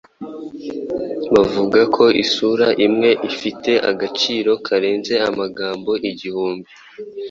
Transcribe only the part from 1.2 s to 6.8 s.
Bavuga ko isura imwe ifite agaciro karenze amagambo igihumbi.